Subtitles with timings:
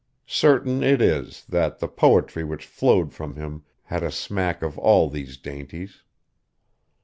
[0.25, 5.07] Certain it is, that the poetry which flowed from him had a smack of all
[5.07, 6.01] these dainties.